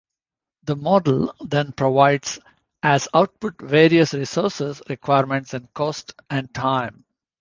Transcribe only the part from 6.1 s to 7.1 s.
and time.